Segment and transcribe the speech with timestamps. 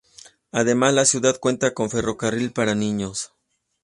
[0.51, 3.33] Además, la ciudad cuenta con ferrocarril para niños.